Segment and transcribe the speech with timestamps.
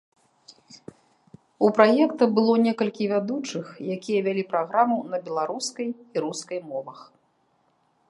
[1.67, 3.65] У праекта было некалькі вядучых,
[3.99, 6.99] якія вялі праграму на беларускай і рускай мовах.